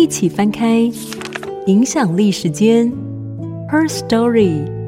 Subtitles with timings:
[0.00, 0.78] 一起翻开
[1.66, 2.90] 《影响力时间》
[3.68, 4.79] Her Story。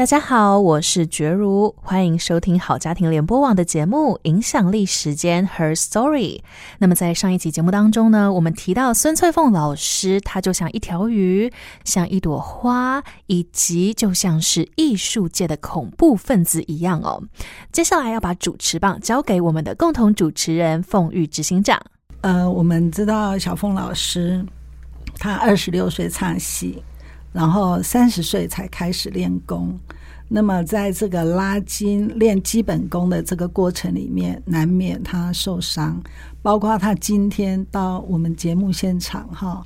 [0.00, 6.38] 大家好，我是觉如，欢迎收听好家庭联播网的节目《影响力时间 Her Story》。
[6.78, 11.52] 那么在上一集节目当中呢，我们提到孙翠凤老师，她就像一条鱼，
[11.84, 17.22] 像一朵花，以及就像是艺术界的恐怖分子一样哦。
[17.70, 21.78] 接下来要把主持棒交给我们的共同主持人凤玉执行长。
[22.22, 24.42] 呃，我们知道小凤老师，
[25.18, 26.82] 她二十六岁唱戏。
[27.32, 29.78] 然后三十岁才开始练功，
[30.28, 36.02] 那么在这个拉筋练基本功的这个过程里面，难免他受伤。
[36.42, 39.64] 包括他今天到我们节目现场哈，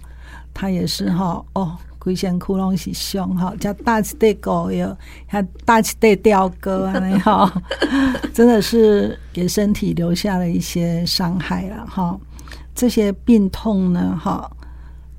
[0.52, 4.94] 他也是哈哦，龟仙窟窿是凶哈，叫大起对狗有，
[5.26, 7.50] 还大起对雕哥啊，你好，
[8.34, 12.18] 真的是给身体留下了一些伤害了哈。
[12.74, 14.50] 这些病痛呢哈。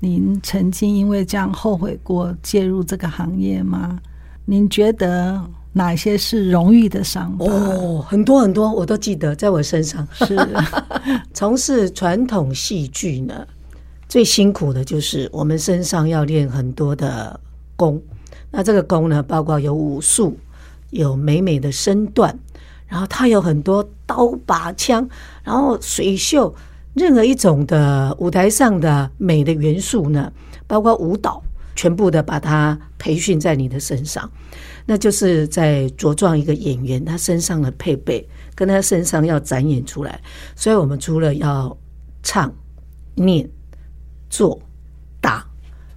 [0.00, 3.98] 您曾经因为这样后悔过介入这个行业吗？
[4.44, 7.46] 您觉得哪些是荣誉的伤疤？
[7.46, 10.06] 哦，很多很多，我都记得在我身上。
[10.12, 10.36] 是
[11.32, 13.46] 从事传统戏剧呢，
[14.06, 17.40] 最辛苦的就是我们身上要练很多的
[17.74, 18.00] 功。
[18.50, 20.36] 那这个功呢，包括有武术，
[20.90, 22.38] 有美美的身段，
[22.86, 25.08] 然后它有很多刀把枪，
[25.42, 26.54] 然后水袖。
[26.96, 30.32] 任何一种的舞台上的美的元素呢，
[30.66, 31.42] 包括舞蹈，
[31.74, 34.28] 全部的把它培训在你的身上，
[34.86, 40.18] 那就是在茁壮一个演员他身上的配备，跟他身上要展演出来。
[40.54, 41.76] 所以，我们除了要
[42.22, 42.50] 唱、
[43.14, 43.46] 念、
[44.30, 44.58] 做、
[45.20, 45.46] 打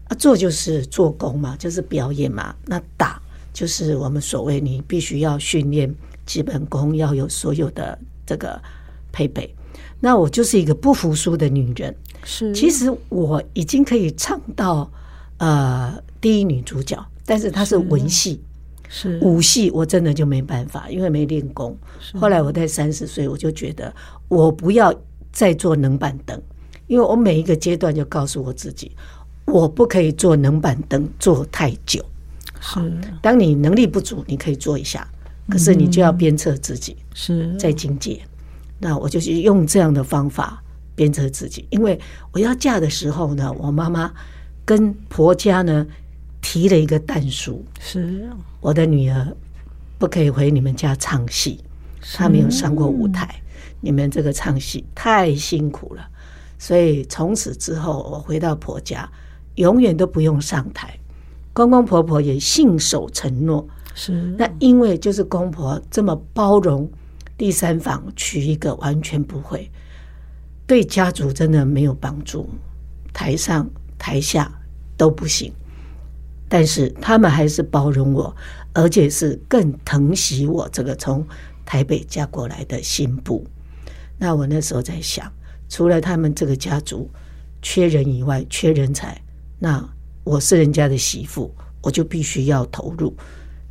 [0.09, 2.53] 啊，做就是做工嘛，就是表演嘛。
[2.65, 3.21] 那打
[3.53, 8.61] 就是我们所谓你必须要训练基本功，要有所有的这个
[9.13, 9.55] 配备。
[9.99, 11.95] 那我就是一个不服输的女人。
[12.23, 14.89] 是，其实我已经可以唱到
[15.37, 18.41] 呃第一女主角，但是她是文戏，
[18.89, 21.77] 是武戏，我真的就没办法，因为没练功。
[22.15, 23.93] 后来我在三十岁，我就觉得
[24.27, 24.93] 我不要
[25.31, 26.41] 再做冷板凳，
[26.87, 28.91] 因为我每一个阶段就告诉我自己，
[29.45, 32.03] 我不可以做冷板凳做太久。
[32.59, 32.81] 好，
[33.21, 35.07] 当你能力不足，你可以做一下，
[35.49, 38.19] 可是你就要鞭策自己，是在境界。
[38.79, 40.63] 那我就去用这样的方法
[40.95, 41.99] 鞭策自己，因为
[42.31, 44.11] 我要嫁的时候呢，我妈妈
[44.63, 45.85] 跟婆家呢
[46.41, 48.29] 提了一个但书，是。
[48.61, 49.35] 我的女儿
[49.97, 51.59] 不可以回你们家唱戏，
[52.15, 53.41] 她没有上过舞台，
[53.81, 56.07] 你们这个唱戏太辛苦了，
[56.57, 59.09] 所以从此之后我回到婆家，
[59.55, 60.97] 永远都不用上台，
[61.51, 64.13] 公公婆婆也信守承诺，是。
[64.37, 66.89] 那因为就是公婆这么包容。
[67.39, 69.71] 第三方娶一个完全不会，
[70.67, 72.49] 对家族真的没有帮助，
[73.13, 74.51] 台上台下
[74.97, 75.53] 都不行。
[76.49, 78.35] 但是他们还是包容我，
[78.73, 81.25] 而且是更疼惜我这个从
[81.65, 83.47] 台北嫁过来的新妇。
[84.17, 85.31] 那我那时候在想，
[85.69, 87.09] 除了他们这个家族
[87.61, 89.21] 缺人以外，缺人才，
[89.59, 89.89] 那
[90.25, 93.15] 我是人家的媳妇，我就必须要投入。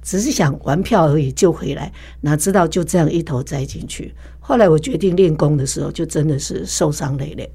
[0.09, 1.93] 只是想玩票而已，就回来，
[2.23, 4.15] 哪知道就这样一头栽进去。
[4.41, 7.53] 后来我决定练功的时候，就真的是受伤累累。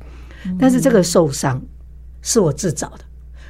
[0.59, 1.59] 但是这个受伤
[2.21, 2.99] 是我自找的，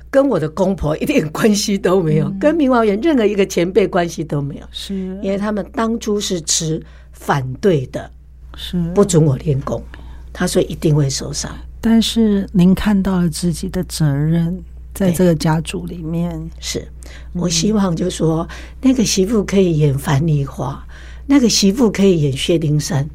[0.09, 4.65] 跟我的公婆一点关系都没有，跟明王园任何一个前辈关系都没有。
[4.71, 6.81] 是因为他们当初是持
[7.11, 8.09] 反对的，
[8.55, 9.83] 是不准我练功，
[10.31, 11.53] 他说一定会受伤。
[11.81, 14.63] 但是您看到了自己的责任。
[14.93, 16.87] 在这个家族里面，是
[17.33, 18.47] 我希望就是说，
[18.81, 20.85] 那个媳妇可以演樊梨花，
[21.25, 23.09] 那个媳妇可以演薛丁山，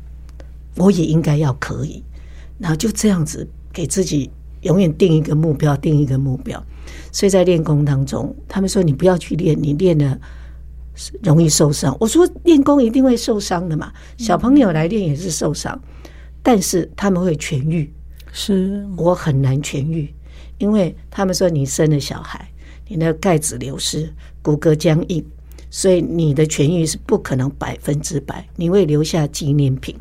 [0.77, 2.03] 我也应该要可以。
[2.59, 4.29] 然后就这样子给自己
[4.63, 6.61] 永远定一个目标，定一个目标。
[7.13, 10.19] 所以在练功当中，他们说你不要去练，你练了
[11.23, 11.97] 容易受伤。
[12.01, 15.81] 我说练功一定会受伤的嘛，小朋友来练也是受伤，
[16.43, 17.89] 但是他们会痊愈。
[18.33, 20.13] 是我很难痊愈。
[20.59, 22.49] 因为他们说你生了小孩，
[22.87, 24.13] 你的钙质流失，
[24.43, 25.25] 骨骼僵硬，
[25.71, 29.97] 所以你的痊愈是不可能百分之百，你会留下纪念品。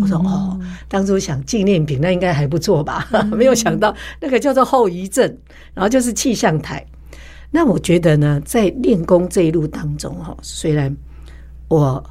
[0.00, 0.58] 我说哦，
[0.88, 5.36] 当初想纪念品那应该还不错吧， 没有想到那个叫做后遗症，
[5.74, 6.84] 然后就是气象台。
[7.50, 10.96] 那我觉得呢，在练功这一路当中哈，虽然
[11.68, 12.02] 我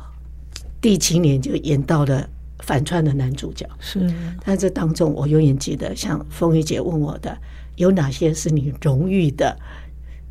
[0.79, 2.29] 第七年就演到了
[2.59, 4.07] 反串的男主角，是，
[4.45, 7.35] 但这当中我永远记得，像风雨姐问我的，
[7.81, 9.57] 有哪些是你荣誉的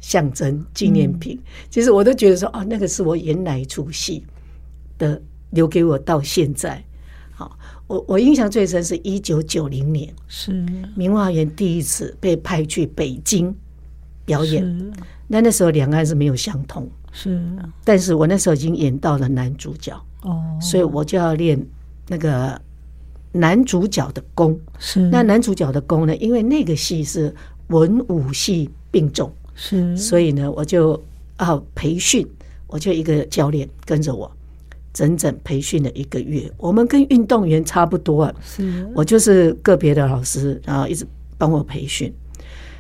[0.01, 1.37] 象征纪念品？
[1.37, 4.25] 嗯、其实我都觉得说，哦，那个是我演哪一出戏
[4.97, 5.21] 的，
[5.51, 6.83] 留给我到现在。
[7.33, 10.53] 好，我我印象最深是一九九零年，是
[10.95, 13.55] 明华园第一次被派去北京。
[14.27, 14.93] 表演，
[15.27, 17.43] 那那时候两岸是没有相通，是，
[17.83, 19.93] 但是我那时候已经演到了男主角，
[20.23, 21.61] 哦，所以我就要练
[22.07, 22.61] 那个
[23.33, 25.01] 男主角的功，是。
[25.09, 27.35] 那男主角的功呢，因为那个戏是
[27.69, 31.01] 文武戏并重，是，所以呢，我就
[31.37, 32.27] 啊培训，
[32.67, 34.31] 我就一个教练跟着我，
[34.93, 36.51] 整整培训了一个月。
[36.57, 41.07] 我们跟运动员差不多啊，是我就是个别的老师，然后一直
[41.39, 42.13] 帮我培训。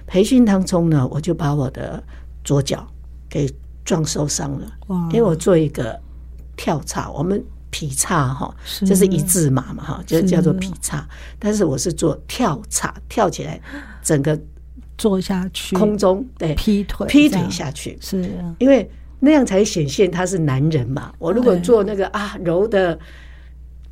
[0.06, 2.02] 培训当中呢，我就把我的
[2.43, 2.85] 左脚
[3.29, 3.49] 给
[3.85, 4.67] 撞受伤了。
[4.88, 5.08] 哇！
[5.12, 5.97] 因为我做一个
[6.56, 7.41] 跳叉，我们
[7.71, 8.55] 劈叉哈，
[8.87, 11.07] 这是一字马嘛哈，就叫做劈叉。
[11.39, 13.61] 但是我是做跳叉，跳起来
[14.03, 14.39] 整个
[14.99, 18.89] 坐下去，空中对劈腿劈腿下去，是因为
[19.19, 21.13] 那样才显现他是男人嘛。
[21.19, 22.99] 我如果做那个啊柔的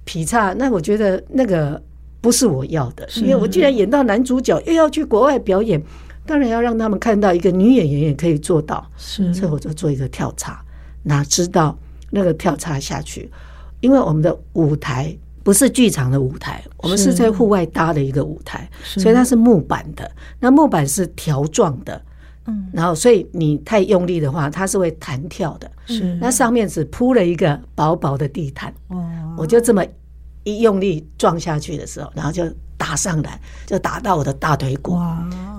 [0.04, 1.82] 劈叉，那我觉得那个
[2.20, 5.82] 不是我要的，因为我既然演到男主角，又要去国外表演。
[6.26, 10.62] 当然要让他们看到一个女演员也可以做到，是，所以我就做一个跳叉。
[11.02, 11.74] 哪知道
[12.10, 13.30] 那个跳叉下去，
[13.80, 20.10] 因为我们的舞台不是剧场的舞台，我们是在户外搭的一个舞台，所以它是木板的。
[20.40, 22.00] 那木板是条状的，
[22.46, 25.70] 嗯，然后所以你太用力的话，它是会弹跳的。
[25.86, 28.72] 是，那上面只铺了一个薄薄的地毯。
[28.88, 29.84] 哦，我就这么
[30.44, 32.44] 一用力撞下去的时候，然后就。
[32.80, 34.96] 打上来就打到我的大腿骨，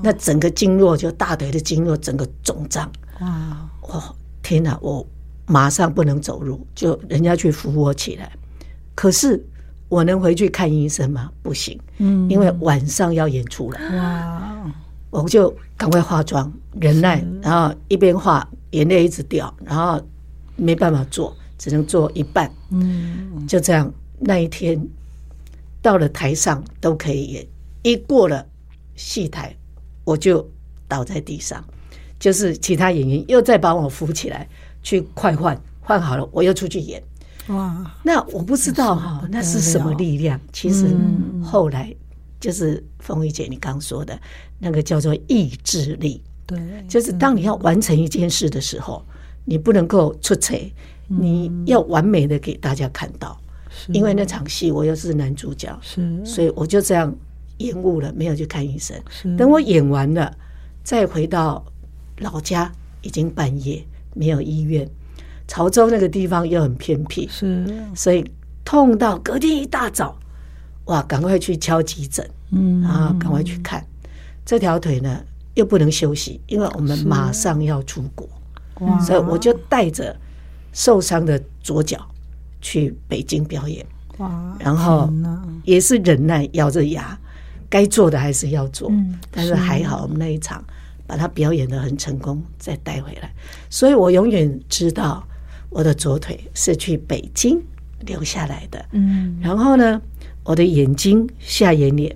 [0.02, 2.90] 那整个经络就大腿的经络整个肿胀。
[3.20, 3.70] 哇！
[3.82, 4.02] 哦，
[4.42, 4.80] 天哪！
[4.82, 5.06] 我
[5.50, 8.32] 马上不能走路，就人家去扶我起来。
[8.96, 9.44] 可是
[9.88, 11.32] 我能回去看医生吗？
[11.42, 13.80] 不行，嗯，因为晚上要演出了。
[13.98, 14.72] 哇！
[15.10, 20.00] 我就赶快化妆，忍耐，然后一边化，眼泪一直掉，然后
[20.56, 22.52] 没办法做，只能做一半。
[22.70, 24.80] 嗯，就这样，那一天。
[25.82, 27.48] 到了台上都可以演，
[27.84, 28.46] 一过了
[28.98, 29.56] 戏台，
[30.04, 30.46] 我就
[30.90, 31.64] 倒在地上，
[32.20, 34.46] 就是其他演员又再把我扶起来
[34.82, 37.02] 去快换，换好了我又出去演。
[37.48, 37.92] 哇！
[38.04, 40.40] 那我不知道哈，那是什么力量？
[40.54, 40.96] 其实
[41.44, 41.94] 后来
[42.40, 44.20] 就是凤玉姐你刚说的
[44.60, 46.22] 那个叫做意志力。
[46.46, 49.04] 对，就是当你要完成一件事的时候，
[49.46, 50.56] 你不能够出错，
[51.08, 53.40] 你要完美的给大家看到。
[53.90, 57.16] 因为那场戏我又是男主角，是，所以我就这样
[57.58, 59.00] 延误了，没有去看医生。
[59.38, 60.36] 等我演完了，
[60.84, 61.64] 再回到
[62.18, 62.72] 老家，
[63.02, 63.86] 已经半夜，
[64.20, 64.88] 没有医院。
[65.48, 68.24] 潮州那个地方又很偏僻，是，所以
[68.66, 70.16] 痛到隔天一大早，
[70.86, 73.84] 哇，赶快去敲急诊，嗯，然后赶快去看。
[74.46, 75.24] 这条腿呢，
[75.56, 78.28] 又不能休息，因为我们马上要出国，
[79.02, 80.16] 所以我就带着
[80.74, 82.06] 受伤的左脚。
[82.62, 83.86] 去北京表演，
[84.18, 85.10] 哇然后
[85.64, 87.18] 也是忍耐，咬着牙，
[87.70, 88.92] 该做的还是要做。
[89.32, 89.56] 但是。
[89.56, 90.62] 还好，我们那一场
[91.10, 93.34] 把它表演的很成功，再带回来。
[93.68, 95.28] 所以我永远知道
[95.72, 97.60] 我的左腿是去北京
[98.02, 98.86] 留下来的。
[98.92, 100.00] 嗯，然后呢，
[100.44, 102.14] 我的眼睛下眼睑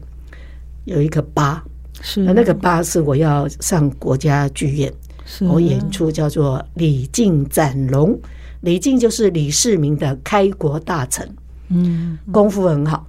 [0.85, 1.63] 有一个疤，
[2.01, 4.93] 是那个疤是我要上国家剧院，
[5.49, 8.11] 我演出叫做《李靖斩龙》。
[8.61, 11.27] 李靖就是李世民的开国大臣，
[11.69, 13.07] 嗯，功夫很好，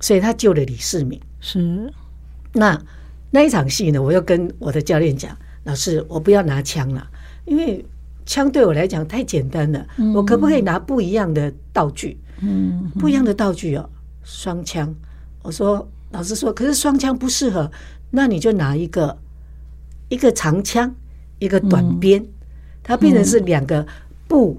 [0.00, 1.18] 所以他救了李世民。
[1.40, 1.90] 是，
[2.52, 2.78] 那
[3.34, 7.04] 那一场戏呢，我又跟我的教练讲，老师，我不要拿枪了，
[7.46, 7.84] 因为
[8.24, 9.84] 枪对我来讲太简单了。
[10.14, 12.16] 我可不可以拿不一样的道具？
[12.40, 13.90] 嗯，不一样的道具哦，
[14.22, 14.94] 双枪。
[15.42, 17.68] 我说，老师说，可是双枪不适合，
[18.12, 19.18] 那你就拿一个
[20.08, 20.94] 一个长枪，
[21.40, 22.24] 一个短鞭，
[22.84, 23.84] 它变成是两个
[24.28, 24.56] 不。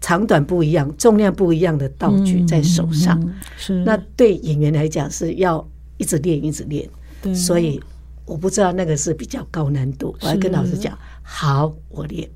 [0.00, 5.66] 长短不一样，重量不一样的道具在手上，嗯嗯、是那对演员来讲是要
[5.98, 6.88] 一直练，一直练。
[7.34, 7.82] 所以
[8.26, 10.14] 我不知道那个是比较高难度。
[10.20, 12.28] 我还跟老师讲，好，我练。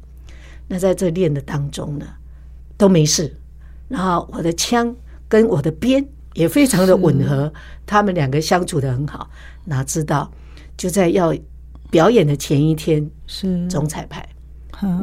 [0.69, 2.07] 那在这练的当中呢，
[2.79, 3.37] 都没事。
[3.89, 4.95] 然后我的枪
[5.29, 7.53] 跟我的鞭也非常的吻合，
[7.85, 9.29] 他们两个相处的很好。
[9.65, 10.33] 哪知道
[10.77, 11.35] 就在要
[11.91, 14.29] 表演的前一天是总彩排，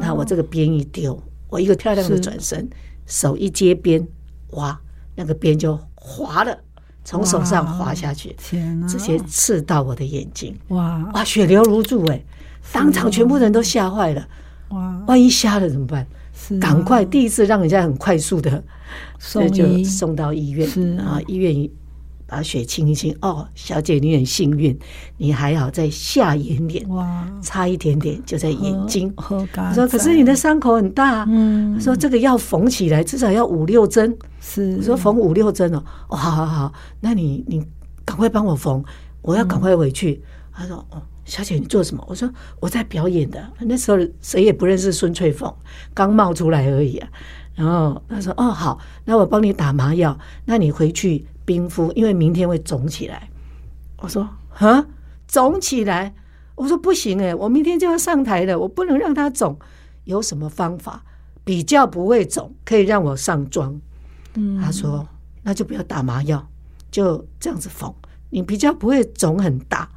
[0.00, 1.22] 那我这个鞭一丢。
[1.48, 2.68] 我一个漂亮的转身，
[3.06, 4.06] 手一接鞭，
[4.52, 4.80] 哇，
[5.14, 6.58] 那个鞭就滑了，
[7.08, 8.36] 从手上滑下去，
[8.86, 11.10] 直接刺到我的眼睛，哇。
[11.14, 12.22] 哇，血流如注哎，
[12.70, 14.28] 当场全部人都吓坏了，
[14.68, 16.06] 哇，万一瞎了怎么办？
[16.60, 18.62] 赶快，第一次让人家很快速的
[19.18, 21.70] 所以就送到医院，啊，医院
[22.28, 23.16] 把血清一清。
[23.22, 24.78] 哦，小姐你很幸运，
[25.16, 29.12] 你还好在下眼睑，哇，差一点点就在眼睛。
[29.16, 37.64] 我说可是你的伤口很大，嗯，他说这个要缝起来至少要五六针，是，我说缝五六针哦，哦，好好好，那你你
[38.04, 38.84] 赶快帮我缝，
[39.22, 40.22] 我要赶快回去。
[40.52, 41.02] 他说哦。
[41.24, 42.02] 小姐，你做什么？
[42.08, 42.26] 我说
[42.58, 43.38] 我在表演的。
[43.60, 45.54] 那时候谁也不认识孙翠凤，
[45.92, 47.08] 刚冒出来而已啊。
[47.58, 53.28] 然后他说：“哦，好，那我帮你打麻药，那你回去冰敷，因为明天会肿起来。”
[53.98, 54.86] 我说：“啊，
[55.26, 56.14] 肿起来？”
[56.54, 59.58] 我说：“不行诶，我明天就要上台了，我不能让它肿。
[60.04, 61.02] 有什么方法
[61.42, 63.80] 比较不会肿，可以让我上妆？”
[64.34, 65.04] 嗯，他说
[65.42, 66.48] ：“那就不要打麻药，
[66.92, 67.92] 就这样子缝，
[68.30, 69.88] 你比较不会肿很大。”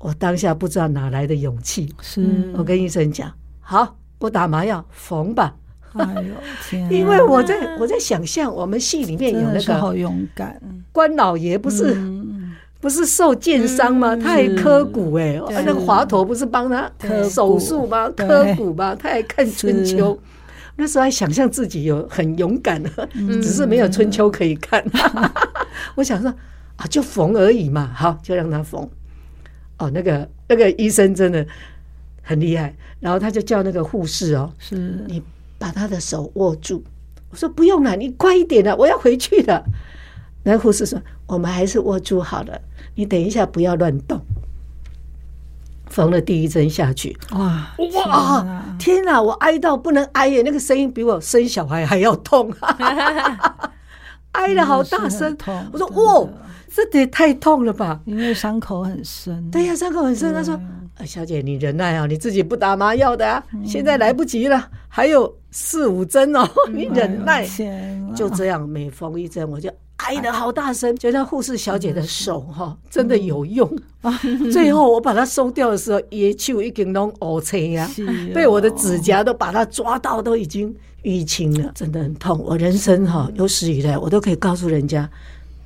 [0.00, 3.30] 我当下不知道哪来的勇气，是我跟医生讲
[3.60, 5.54] ：“好，不打麻药，缝吧。”
[5.98, 6.34] 哎呦
[6.68, 6.92] 天！
[6.92, 10.60] 因为我在我在想象，我们戏里面有那个好勇敢
[10.92, 11.96] 关老爷，不是
[12.80, 14.14] 不是受箭伤吗？
[14.16, 16.90] 他还刻骨哎，那个华佗不是帮他
[17.28, 18.08] 手术吗？
[18.16, 18.94] 刻骨吗？
[18.94, 20.18] 他还看春秋。
[20.80, 23.08] 那时候还想象自己有很勇敢的，
[23.42, 24.84] 只是没有春秋可以看。
[25.96, 26.32] 我想说
[26.76, 28.88] 啊，就缝而已嘛，好，就让他缝。
[29.78, 31.44] 哦，那个那个医生真的
[32.22, 34.76] 很厉害，然后他就叫那个护士哦，是
[35.08, 35.20] 你
[35.58, 36.84] 把他的手握住。
[37.30, 39.64] 我说不用了，你快一点了，我要回去了。
[40.44, 42.60] 那护士说，我们还是握住好了，
[42.94, 44.20] 你等一下不要乱动。
[45.86, 47.74] 缝了第一针下去，哇
[48.06, 52.52] 哇天哪，我哀到不能哀耶，那个声音比我生小孩还要痛，
[54.32, 55.36] 哀得好大声。
[55.72, 56.28] 我说哇。
[56.90, 58.00] 这也太痛了吧！
[58.04, 59.50] 因为伤口很深。
[59.50, 60.32] 对呀，伤口很深。
[60.34, 60.58] 他说
[61.06, 67.46] ：“小姐，你忍耐啊，你自己不打麻药的啊，现在来不及了，还有四五针哦， 你忍耐。”
[68.14, 70.94] 就这样，每缝一针，我就哀得好大声。
[70.96, 73.70] 觉得护士小姐的手哈，真的有用。
[74.52, 77.88] 最后我把它收掉的时候，也就已经弄凹青呀，
[78.34, 82.38] 被我的指甲都把它抓到，都已经淤青了，真的很痛。
[82.44, 85.08] 我人生哈有史以来，我都可以告诉人家。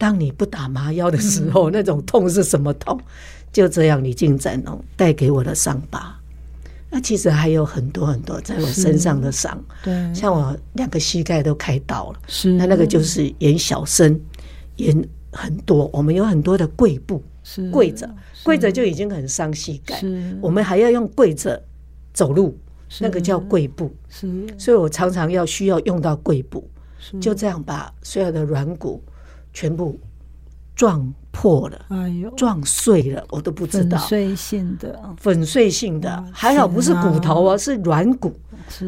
[0.03, 2.99] 当你不打麻药的时候，那种痛是什么痛？
[3.53, 6.19] 就这样，你进展龙带给我的伤疤，
[6.91, 9.57] 那其实还有很多很多在我身上的伤。
[9.85, 14.21] 对，像我两个膝盖都开刀了，是那那个就是演小生，
[14.79, 15.89] 演很多。
[15.93, 20.03] 我们有很多的跪步，是跪着，跪着就已经很伤膝盖。
[20.41, 21.63] 我们还要用跪着
[22.13, 22.59] 走路，
[22.99, 23.95] 那个叫跪步。
[24.09, 24.29] 是，
[24.59, 26.69] 所以我常常要需要用到跪步，
[27.21, 29.01] 就这样把所有的软骨。
[29.53, 29.99] 全部
[30.75, 33.99] 撞破了，哎呦，撞碎了，我都不知道。
[33.99, 38.33] 粉碎性的，粉碎性的，还好不是骨头哦，是软骨。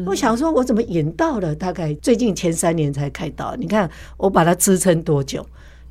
[0.05, 3.55] 我想说，我怎么演到了大概最近前三年才开刀？
[3.55, 5.45] 你看我把它支撑多久？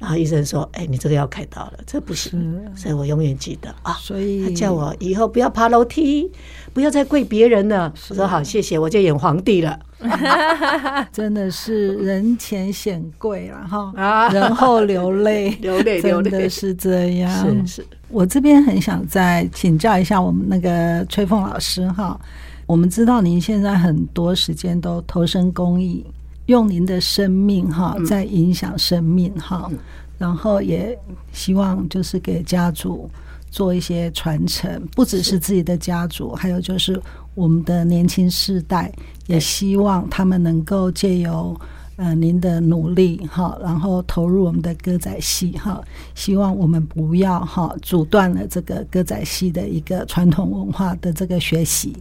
[0.04, 3.94] 然后医生说：“哎，你这个要开刀了，这不行。”所以我永远记得啊。
[3.94, 6.30] 所以他叫我以后不要爬楼梯，
[6.75, 7.90] 不要再跪别人了。
[8.11, 9.80] 我说好，谢谢，我就演皇帝了。
[11.11, 17.64] 真的是人前显贵了哈， 人后流泪， 流泪，真的是这样。
[17.64, 22.20] 是是，我这边很想再请教一下我们那个崔凤老师哈。
[22.66, 26.04] 我们知道您现在很多时间都投身公益，
[26.46, 29.70] 用您的生命哈在影响生命哈，
[30.18, 30.98] 然后也
[31.32, 33.10] 希望就是给家族
[33.50, 37.00] 做一些传承，不只是自己的家族，还有就是
[37.34, 38.92] 我们的年轻世代。
[39.26, 41.58] 也希望他们能够借由
[41.96, 45.82] 呃您的努力哈，然后投入我们的歌仔戏哈。
[46.14, 51.96] 希望我们不要哈阻断了这个歌仔戏的一个传统文化的这个学习。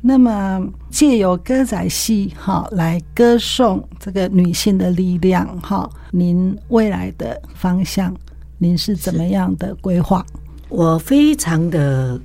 [0.00, 8.14] 那么借由歌仔戏哈来歌颂这个女性的力量哈，您未来的方向
[8.58, 10.24] 您是怎么样的规划？
[10.68, 12.20] 我非常的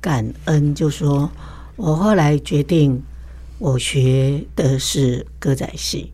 [0.00, 1.30] 感恩，就说
[1.76, 3.02] 我后来决定。
[3.58, 6.10] 我学的是歌仔戏，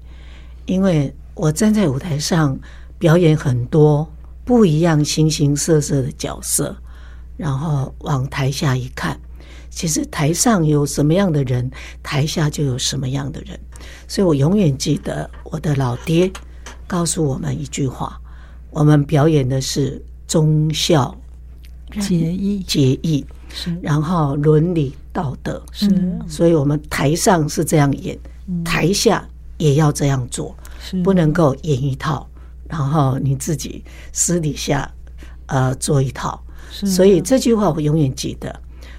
[0.67, 2.59] 因为我站在舞台上
[2.99, 4.07] 表演很多
[4.45, 6.77] 不一样、形形色色的角色，
[7.37, 9.19] 然后往台下一看，
[9.71, 11.71] 其实台上有什么样的人，
[12.03, 13.59] 台下就有什么样的人。
[14.07, 16.31] 所以我永远记得我的老爹
[16.87, 18.21] 告诉我们一句话：
[18.71, 21.17] 我们表演的是忠孝
[22.01, 23.25] 节义，节义，
[23.81, 24.95] 然后伦理。
[25.17, 25.89] 道德是，
[26.29, 28.19] 所以我们台上是这样演，
[28.63, 29.27] 台下
[29.59, 30.57] 也要这样做，
[31.03, 32.29] 不能够演一套
[32.69, 34.91] 然后你自己私底下
[35.47, 36.43] 呃做一套。
[36.71, 38.55] 是所以这句话我永远记得。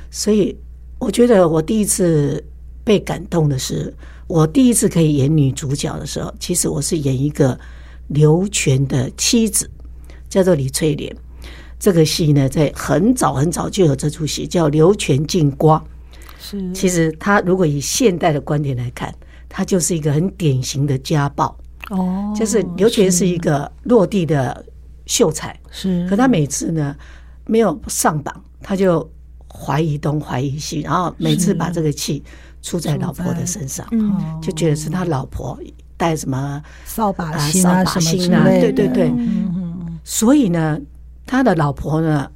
[0.10, 0.58] 所以
[1.00, 2.44] 我觉得我第一次
[2.84, 3.94] 被感动的是，
[4.26, 7.60] 我第一次可以演女主角的时候，其实我是演一个
[8.08, 9.70] 刘全的妻子，
[10.30, 11.16] 叫做李翠莲。
[11.78, 15.78] 这个戏呢，在很早很早就有这出戏，叫《刘全进瓜》。
[16.40, 19.14] 是，其实他如果以现代的观点来看，
[19.58, 21.58] 他就是一个很典型的家暴。
[21.90, 24.64] 哦，就是刘全是一个落地的
[25.08, 26.96] 秀才，是，可他每次呢
[27.48, 29.10] 没有上榜，他就
[29.52, 32.24] 怀疑东怀疑西，然后每次把这个气
[32.62, 35.58] 出在老婆的身上，嗯，就觉得是他老婆
[35.98, 39.12] 带什么扫把星啊，扫把星啊，对对对，
[40.04, 40.80] 所以呢。
[41.30, 42.32] 他的老婆呢，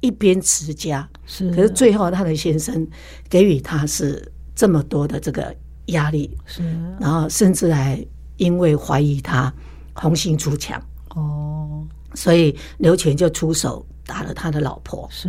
[0.00, 2.84] 一边持家，是，可是最后他的先生
[3.28, 5.54] 给予他是这么多的这个
[5.86, 6.62] 压力，是，
[7.00, 8.04] 然后甚至还
[8.36, 9.52] 因为怀疑他
[9.92, 10.82] 红杏出墙，
[11.14, 11.84] 哦，
[12.14, 15.28] 所以刘全就出手打了他的老婆，是。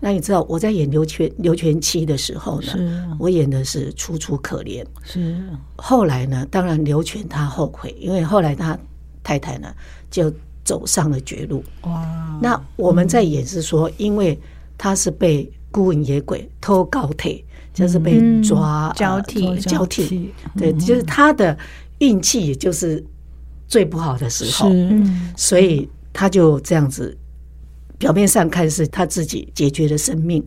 [0.00, 5.42] 那你知道我在演刘全刘全妻的时候呢，我演的是楚楚可怜，是。
[5.76, 8.78] 后来呢，当然刘全他后悔，因为后来他
[9.22, 9.74] 太太呢
[10.10, 10.32] 就。
[10.66, 11.62] 走上了绝路。
[11.82, 12.40] 哇！
[12.42, 14.36] 那我们在演是说，因为
[14.76, 17.40] 他是被孤魂野鬼偷高铁，
[17.76, 20.32] 就是被抓交替交替。
[20.56, 21.56] 对，就是他的
[21.98, 23.04] 运气，也就是
[23.68, 24.68] 最不好的时候。
[25.36, 27.16] 所以他就这样子，
[27.98, 30.44] 表面上看是他自己解决了生命，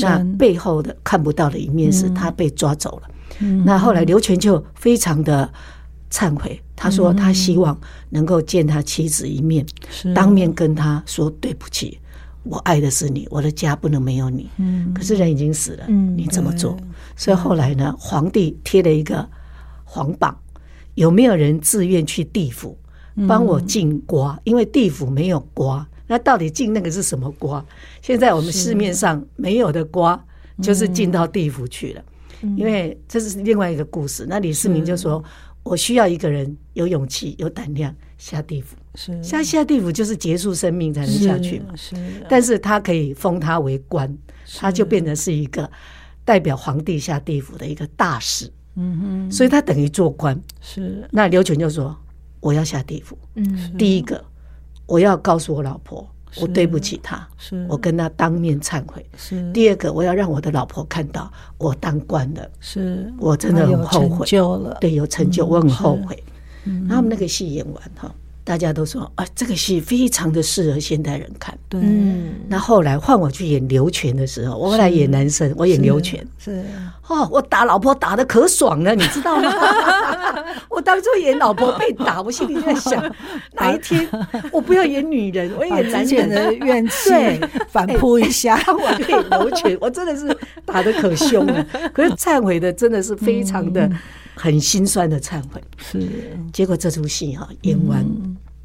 [0.00, 3.08] 那背后的看不到的一面是他被抓走了。
[3.64, 5.50] 那后来刘全就非常的。
[6.14, 7.74] 忏悔，他说他希望
[8.10, 9.64] 能够见他妻子一面，
[10.14, 11.98] 当面跟他说对不起，
[12.44, 14.48] 我爱的是你，我的家不能没有你。
[14.94, 16.76] 可是人已经死了，你怎么做？
[17.16, 19.28] 所以后来呢，皇帝贴了一个
[19.84, 20.36] 皇榜，
[20.94, 22.76] 有没有人自愿去地府
[23.28, 24.38] 帮我进瓜？
[24.44, 27.64] 因为地府没有瓜，那到底进那个是什么瓜？
[28.00, 30.22] 现在我们市面上没有的瓜，
[30.60, 32.02] 就是进到地府去了。
[32.56, 34.26] 因为这是另外一个故事。
[34.28, 35.22] 那李世民就说。
[35.64, 41.74] 我需要一个人有勇气、有胆量下地府，是下下地府就是结束生命才能下去嘛。
[41.74, 41.96] 是，
[42.28, 44.16] 但是他可以封他为官，
[44.58, 45.68] 他就变成是一个
[46.24, 48.48] 代表皇帝下地府的一个大使。
[48.76, 50.40] 嗯哼，所以他等于做官。
[50.60, 51.96] 是，那刘全就说
[52.38, 53.18] ：“我要下地府。
[53.34, 54.24] 嗯，第一个
[54.86, 56.08] 我要告诉我老婆。”
[56.40, 59.04] 我对不起他，是我跟他当面忏悔。
[59.18, 64.26] 是第二个，我要让我的老婆看到我当官了，是我真的很后悔。
[64.80, 66.24] 对，有成就，我很后悔。
[66.64, 68.12] 然后我们那个戏演完哈。
[68.44, 71.56] 大家都说啊，这个戏非常的适合现代人看。
[71.68, 71.80] 对，
[72.48, 76.60] 那后来换我去演刘全的时候，我后来演男生，我演刘全是
[77.06, 79.48] 哦，我打老婆打的可爽了，你知道吗？
[80.68, 83.00] 我当初演老婆被打，我心里在想，
[83.54, 84.08] 哪一天
[84.50, 87.10] 我不要演女人，我演男人的怨气
[87.68, 91.64] 反扑一下，我就演刘全，我真的是打的可凶了。
[91.92, 93.88] 可是忏悔的真的是非常的。
[94.34, 96.08] 很心酸的忏悔，是。
[96.52, 98.04] 结果这出戏哈演完，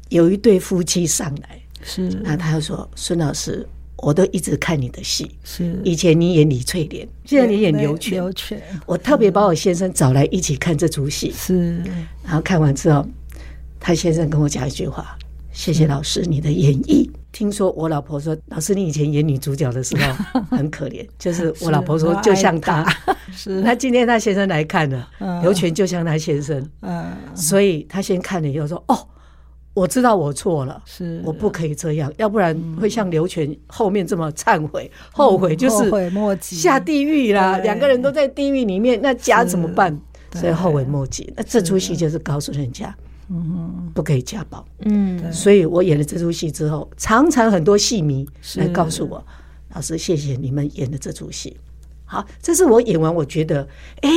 [0.08, 2.08] 有一对夫妻上来，是。
[2.22, 5.80] 那他又说：“孙老师，我都一直看你的戏，是。
[5.84, 8.62] 以前你演李翠莲，现在你演刘全，刘全。
[8.86, 11.82] 我特别把我先生找来一起看这出戏，是。
[12.24, 13.06] 然后看完之后，
[13.78, 15.16] 他先生跟我讲一句话：
[15.58, 17.10] 谢谢老师你的演绎。
[17.32, 22.86] 听说我老婆说，老师你以前演女主角的时候 很可怜，就是我老婆说就像他。”
[23.34, 25.10] 是， 那今天他先生来看了，
[25.42, 28.96] 刘全就像他先生，嗯，所以他先看了以后说：“哦，
[29.74, 35.90] 我知道我错了，是我不可以这样，要不然会像刘全后面这么忏悔、后悔，就是
[36.40, 37.58] 下地狱啦。
[37.58, 40.00] 两个人都在地狱里面，那家怎么办？
[40.34, 41.32] 所以后悔莫及。
[41.36, 42.94] 那这出戏就是告诉人家，
[43.30, 44.64] 嗯，不可以家暴。
[44.80, 49.24] 嗯，所以我演了这出戏之后，常常很多戏迷来告诉我，
[49.74, 51.56] 老师谢谢你们演的这出戏。
[52.04, 53.68] 好，这是我演完，我觉得，
[54.00, 54.10] 哎，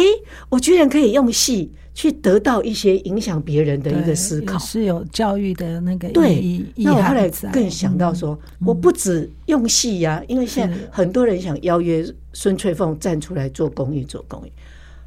[0.47, 6.65] 我居然可以用戏去得到一些影响别人的一个思考，是有教育的那个意义。
[6.73, 14.51] 对，那我后来更想到说，嗯、我不止用戏呀、啊，因为现在很多人想邀约孙翠凤站出来做公益，做公益。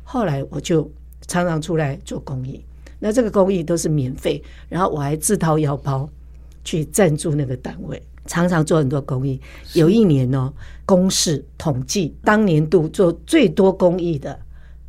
[0.03, 0.87] 后来我就
[1.27, 2.63] 常常出来做公益，
[3.05, 6.09] 那这个公益都是免费，然后我还自掏腰包
[6.65, 8.03] 去赞助那个单位。
[8.25, 9.39] 常常做很多公益，
[9.75, 10.51] 有一年呢，
[10.87, 14.41] 公示统计当年度做最多公益的，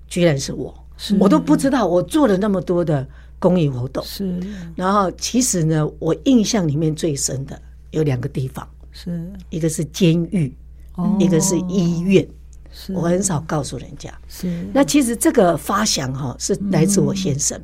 [0.07, 0.73] 居然是我，
[1.19, 3.05] 我都不知道我做了那么多的
[3.37, 4.01] 公益活动。
[4.05, 4.39] 是，
[4.77, 10.55] 然后其实呢，我印象里面最深的有两个地方，是一个是监狱，
[11.19, 12.25] 一个是医院。
[12.93, 14.09] 我很少告诉人家。
[14.29, 17.61] 是，那其实这个发想哈是来自我先生。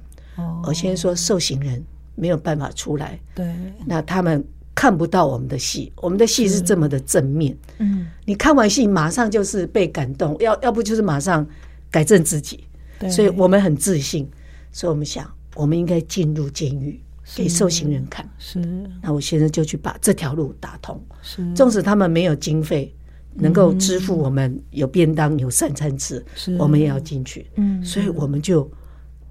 [0.64, 1.84] 我先生说受刑人。
[2.14, 3.20] 没有办法出来。
[3.34, 3.52] 对，
[3.86, 4.44] 那他们
[4.76, 7.58] 看不到我们的戏，我们的戏是这么的正面。
[7.80, 11.48] 嗯，你看完戏马上就是被感动，要要不就是马上
[11.90, 12.66] 改正自己。
[13.00, 14.30] 对，所以我们很自信，
[14.72, 15.26] 所以我们想，
[15.56, 17.02] 我们应该进入监狱
[17.34, 18.30] 给受刑人看。
[18.38, 18.60] 是，
[19.02, 21.02] 那我现在就去把这条路打通。
[21.24, 22.94] 是，纵使他们没有经费。
[23.34, 26.24] 能够支付我们有便当有三餐吃，
[26.60, 27.48] 我们也要进去。
[27.56, 28.70] 嗯，所以我们就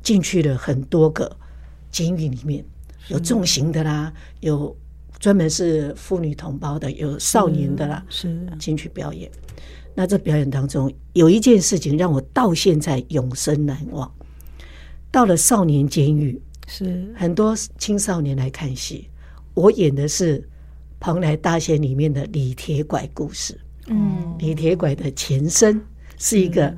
[0.03, 1.35] 进去了很多个
[1.91, 2.65] 监狱里面，
[3.09, 4.77] 有重刑的啦，有
[5.19, 9.31] 专门是妇女同胞的，有少年的啦，是进去表演。
[9.95, 14.11] 那这表演当中有一件事情让我到现在永生难忘。
[15.11, 19.09] 到了少年监狱，是很多青少年来看戏，
[19.55, 20.39] 我演的是
[21.01, 23.59] 《蓬莱大仙》里面的李铁拐故事。
[23.89, 25.83] 嗯，李铁拐的前身
[26.17, 26.73] 是一个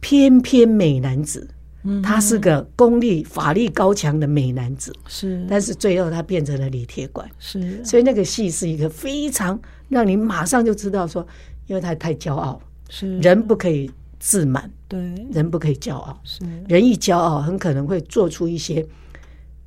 [0.00, 1.46] 翩翩美男子，
[1.86, 11.26] 嗯，他是个功力法力高强的美男子，是，但是最后他变成了李铁拐，是，所以那个戏是一个非常让你马上就知道说，
[11.66, 14.98] 因为他太骄傲，是，人不可以自满，对，
[15.32, 18.84] 人不可以骄傲，是，人一骄傲很可能会做出一些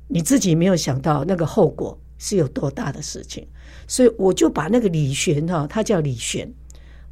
[0.08, 3.46] 你自己没有想到那个后果是有多大的事情。
[3.86, 6.48] 所以我就把那个李玄哈，他叫李玄，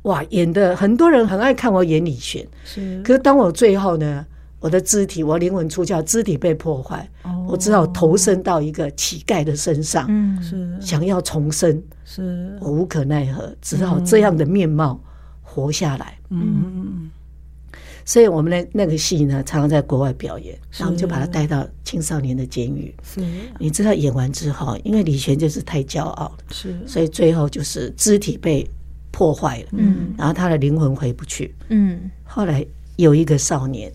[0.02, 2.46] 哇，演的很多人很爱看我演李玄。
[2.64, 4.24] 是，可是当我最后呢，
[4.60, 10.80] 我的肢体，我灵魂出窍，肢体被破坏，哦，我只好投身到一个乞丐的身上，嗯，是。
[10.80, 12.58] 想要重生，是。
[12.60, 15.00] 我无可奈何，只好这样的面貌
[15.42, 16.18] 活下来。
[16.30, 17.10] 嗯嗯。
[18.04, 22.92] 所以我们的那个戏呢，常常在国外表演，然后就把他带到青少年的监狱。
[23.02, 23.20] 是，
[23.58, 28.66] 你知道演完之后，因为李玄就是太骄傲了，是，所以最后就是肢体被
[29.10, 32.10] 破坏了，嗯，然后他的灵魂回不去，嗯。
[32.24, 32.66] 后来
[32.96, 33.92] 有一个少年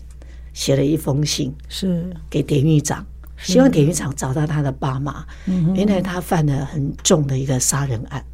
[0.54, 3.04] 写了一封信，是给典狱长，
[3.36, 5.22] 希望典狱长找到他的爸妈。
[5.44, 8.24] 嗯，原来他犯了很重的一个杀人案，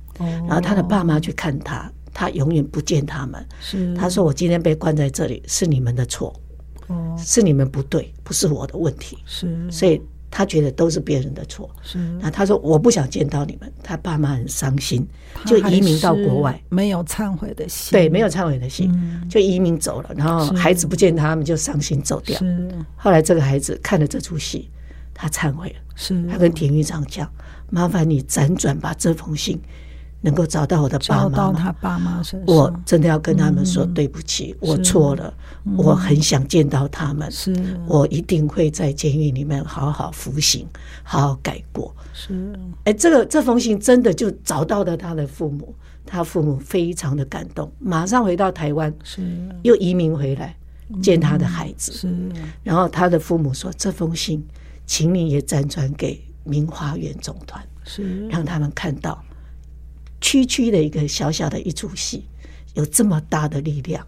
[0.46, 1.90] 然后他的爸妈去看他。
[2.12, 3.46] 他永远不见他们。
[3.60, 6.34] 是，他说：“我今天被关在这里是你们的错，
[6.88, 11.68] 哦，是你们不对，不是我的问题。”是，所以他觉得都是别人的错。
[11.82, 15.06] 是，那他说：“我不想见到你们。”他爸妈很伤心，
[15.44, 17.90] 就移民到国外，没有忏悔的心。
[17.90, 18.94] 对，没有忏悔的心，
[19.28, 20.10] 就移民走了。
[20.16, 22.38] 然后孩子不见他们，就伤心走掉。
[22.38, 24.70] 是，后来这个孩子看了这出戏，
[25.12, 25.76] 他忏悔了。
[25.96, 27.30] 是，他跟田玉长讲
[27.68, 29.60] ：“麻烦你辗转把这封信。”
[30.22, 35.32] 能够找到我的爸妈，到他爸妈身上，我真的要跟他们说对不起，嗯、我错了，
[35.64, 37.54] 嗯、我很想见到他们，是。
[37.86, 40.66] 我一定会在监狱里面好好服刑，
[41.02, 41.94] 好好改过。
[42.12, 42.52] 是，
[42.84, 49.22] 哎，这个这封信真的就找到了他的父母，他父母非常的感动，马上回到台湾，是。
[49.62, 50.54] 又移民回来
[51.00, 54.46] 见他的孩子，嗯、是，然后他的父母说，这封信，
[54.84, 58.28] 请你也辗转给明华园总团，是。
[58.28, 59.18] 让他们看到。
[60.20, 62.24] 区区的一个小小的一出戏，
[62.74, 64.06] 有这么大的力量，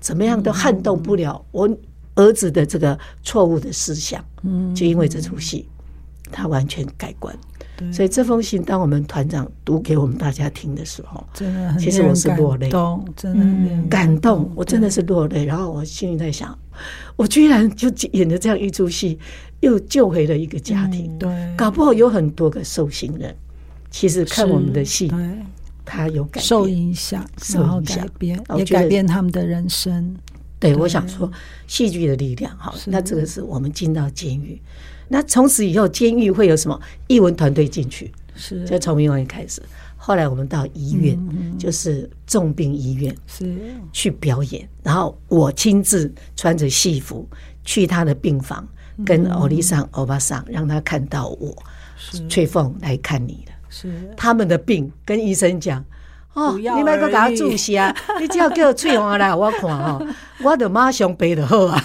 [0.00, 1.68] 怎么样都撼动不了我
[2.14, 4.24] 儿子的这个错误的思想。
[4.42, 5.68] 嗯，就因为这出戏，
[6.30, 7.36] 他完全改观。
[7.90, 12.70] 所以这封信，当我们团长读给我们大家听的时候，真的，其实我是落泪，
[13.16, 15.44] 真的感动，我真的是落泪。
[15.44, 16.56] 然后我心里在想，
[17.16, 19.18] 我居然就演了这样一出戏，
[19.60, 21.18] 又救回了一个家庭。
[21.18, 23.34] 对，搞不好有很多个受刑人。
[23.92, 25.12] 其实看我们的戏，
[25.84, 27.24] 他有改变，受影响，
[27.54, 30.16] 然后改变，也改变他们的人生。
[30.58, 31.30] 对，我想说
[31.66, 32.56] 戏剧的力量。
[32.56, 34.60] 好，那这个是我们进到监狱，
[35.08, 38.10] 那从此以后监狱会有什么艺文团队进去？
[38.34, 39.62] 是，就从艺文开始。
[39.96, 41.16] 后来我们到医院，
[41.58, 43.54] 就是重病医院，是
[43.92, 44.68] 去表演。
[44.82, 47.28] 然后我亲自穿着戏服
[47.64, 48.66] 去他的病房，
[49.04, 51.56] 跟欧丽桑、欧巴桑让他看到我，
[52.28, 53.51] 翠凤来看你了。
[53.72, 53.90] 是。
[54.16, 55.82] 他们的病，跟医生讲
[56.34, 60.06] 哦，你别搁给他注射啊， 你只要叫翠红来我看哦。
[60.42, 61.80] 我的马上背就好啊，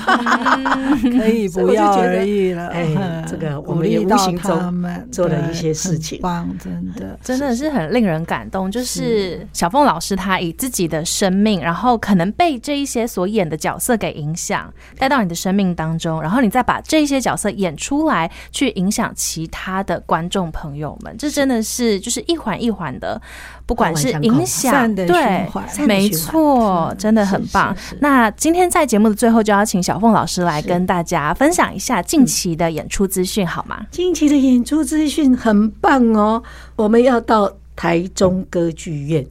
[1.16, 2.68] 可以不要而已了。
[2.70, 8.72] 哎，这个我们也无形中做了一些事情，棒，真的，真的是很令人感动。
[8.72, 21.16] 就是小凤老师他以自己的生命，然后可能被这一些所演的角色给影响，带到你的生命当中，然后你再把这一些角色演出来，去影响其他的观众朋友们。
[21.20, 23.22] 这真的是就是一环一环的，
[23.68, 25.48] 不管是影响，对，
[25.86, 27.76] 没错，真的很棒。
[28.00, 28.32] 那。
[28.32, 33.86] 今天在节目的最后，就要请小凤老师来跟大家分享一下近期的演出资讯，好吗？
[33.92, 36.42] 近期的演出资讯很棒哦，
[36.78, 39.26] 我们要到台中歌剧院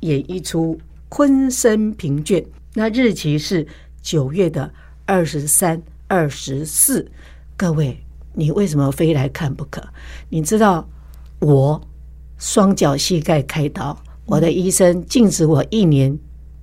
[0.00, 0.74] 演一出
[1.08, 2.40] 《昆生平卷》，
[2.74, 3.64] 那日期是
[4.02, 4.68] 九月的
[5.06, 7.08] 二十三、二十四，
[7.56, 9.80] 各位你为什么非来看不可？
[10.30, 10.84] 你知道
[11.38, 11.80] 我
[12.38, 16.16] 双脚膝盖开刀，我的医生禁止我一年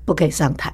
[0.03, 0.73] 不可以上台，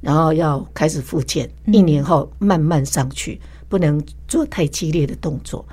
[0.00, 5.64] 然后要开始复健，一年后慢慢上去，不能做太激烈的动作。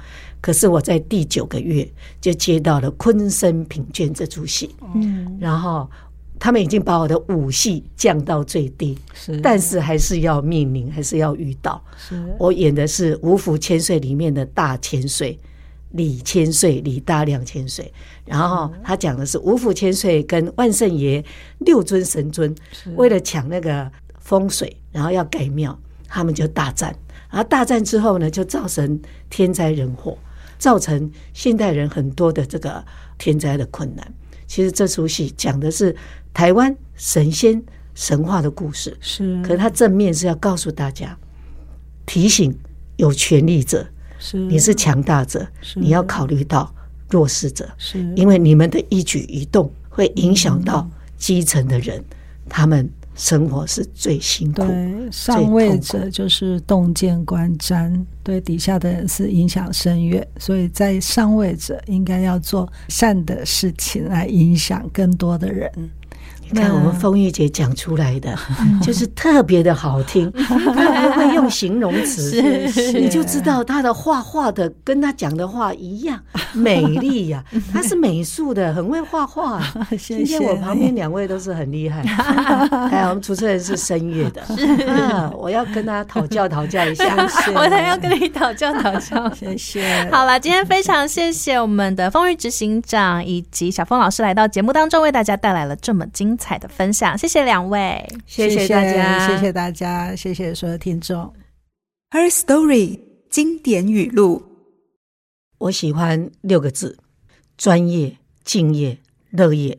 [0.42, 1.90] 可是我在第九个月
[2.22, 5.90] 就接到了《昆生品卷》这出戏，嗯，然后。
[6.42, 11.84] 他们已经把我的武戏降到最低，是，但是还是要命令，还是要遇到。
[11.98, 15.38] 是，我演的是《五福千岁》里面的大千岁
[15.92, 17.92] 李千岁，李大亮千岁。
[18.30, 21.24] 然后他讲的是五府千岁跟万圣爷
[21.60, 22.54] 六尊神尊
[22.96, 26.96] 为了抢那个风水，然后要改庙，他们就大战。
[27.30, 30.18] 然后大战之后呢，就造成天灾人祸，
[30.58, 32.86] 造成现代人很多的这个
[33.18, 34.14] 天灾的困难。
[34.48, 35.96] 其实这出戏讲的是。
[36.32, 37.62] 台湾神仙
[37.96, 41.18] 神话的故事是，可是它正面是要告诉大家，
[42.06, 42.56] 提醒
[42.98, 43.86] 有权力者
[44.20, 46.72] 是你是强大者，你要考虑到
[47.10, 52.04] 弱势者，是因为你们的一举一动会影响到基层的人，
[52.48, 54.62] 他们生活是最辛苦。
[54.62, 65.70] 对，上位者就是洞见观瞻，对底下的人是影响深远，所以在上位者应该要做善的事情来影响更多的人。
[66.52, 68.36] 你看，我们风玉姐讲出来的
[68.82, 72.42] 就是特别的好听， 她还会用形容词，
[72.94, 76.20] 你就知道她的画画的跟她讲的话一样
[76.54, 77.44] 美丽呀。
[77.72, 79.62] 她是美术的，很会画画。
[79.98, 82.02] 今天我旁边两位都是很厉害，
[82.92, 84.42] 哎，我们主持人是声乐的，
[84.88, 87.16] 啊，我要跟他讨教讨教一下，
[87.54, 90.10] 我才要跟你讨教讨教，谢谢。
[90.12, 101.32] 好了，今天非常谢谢我们的风玉执行长以及小峰老师来到节目当中，为大家带来了这么精彩的分享，谢谢两位，谢谢大家，谢谢大家，谢谢所有听众。
[102.10, 104.42] Her Story 经典语录，
[105.60, 106.98] 我喜欢六个字：
[107.56, 108.98] 专业、敬业、
[109.30, 109.78] 乐业。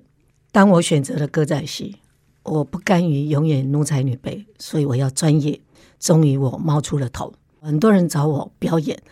[0.53, 1.97] 当我选择了歌仔戏，
[2.45, 5.61] 我不甘于永远奴才女卑，所以我要专业。
[5.99, 7.33] 终于，我冒出了头。
[7.61, 9.03] 很多人找我表演，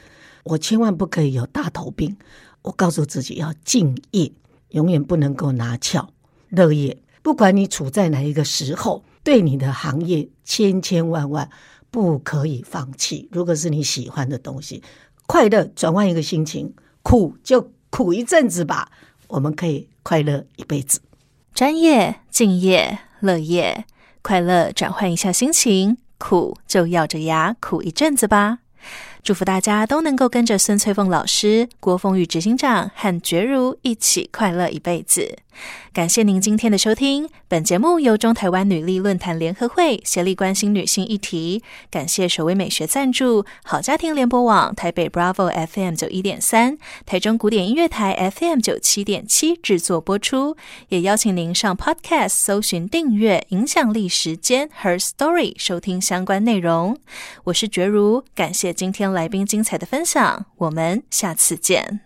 [0.45, 2.17] 我千万不可以有大头病。
[2.63, 4.33] 我告诉自己要敬业，
[4.71, 6.11] 永远不能够拿翘。
[6.49, 6.97] 乐业。
[7.23, 11.51] 不管你处在哪一个时候，对你的行业千千万万
[11.91, 13.29] 不可以放弃。
[13.33, 14.83] 如果是你喜欢的东西，
[15.27, 18.91] 快乐转换一个心情，苦就苦一阵子吧。
[19.27, 21.01] 我们可以快乐一辈子。
[21.55, 23.85] 专业、敬业、乐业，
[24.23, 28.61] 快乐转换一下心情，苦就咬着牙苦一阵子吧。
[29.23, 35.39] 祝福大家都能够跟着孙翠凤老师、郭凤玉执行长和珏如一起快乐一辈子。
[35.93, 41.63] 感谢您今天的收听，本节目由中台湾女力论坛联合会协力关心女性议题。
[41.91, 50.57] 感谢守葳美学赞助，好家庭联播网台北 Bravo FM 九一点三，台中古典音乐台 FM 九七点七制作播出。
[50.89, 56.99] 也邀请您上 Podcast 搜寻订阅影响力时间 Her Story 收听相关内容。
[57.45, 62.01] 我是觉如，感谢今天来宾精彩的分享，我们下次见。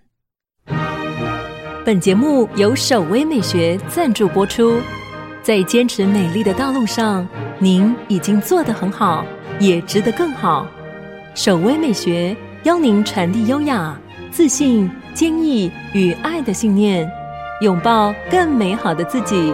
[1.85, 4.81] 本节目由首微美学赞助播出。
[5.43, 7.27] 在坚持美丽的道路上，
[7.59, 9.27] 您已经做得很好，
[9.59, 10.65] 也值得更好。
[11.35, 13.99] 首微美学邀您传递优雅、
[14.31, 17.11] 自信、坚毅与爱的信念，
[17.63, 19.53] 拥抱更美好的自己。